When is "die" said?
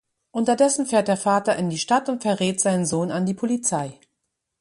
1.69-1.77, 3.27-3.35